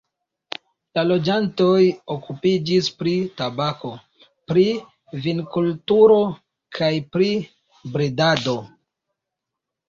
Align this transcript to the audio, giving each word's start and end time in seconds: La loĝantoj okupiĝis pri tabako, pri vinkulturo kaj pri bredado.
La 0.97 1.01
loĝantoj 1.07 1.81
okupiĝis 2.13 2.89
pri 3.01 3.13
tabako, 3.41 3.91
pri 4.53 4.63
vinkulturo 5.27 6.17
kaj 6.79 6.91
pri 7.17 7.29
bredado. 7.93 8.57